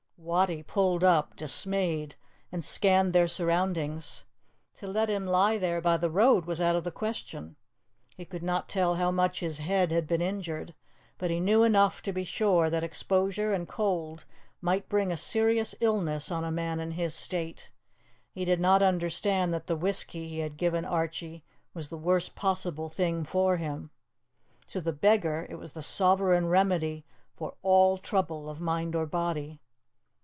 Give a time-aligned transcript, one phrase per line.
[0.23, 2.13] Wattie pulled up, dismayed,
[2.51, 4.23] and scanned their surroundings.
[4.75, 7.55] To let him lie there by the road was out of the question.
[8.15, 10.75] He could not tell how much his head had been injured,
[11.17, 14.25] but he knew enough to be sure that exposure and cold
[14.61, 17.71] might bring a serious illness on a man in his state;
[18.31, 21.43] he did not understand that the whisky he had given Archie
[21.73, 23.89] was the worst possible thing for him.
[24.67, 27.05] To the beggar, it was the sovereign remedy
[27.35, 29.61] for all trouble of mind or body.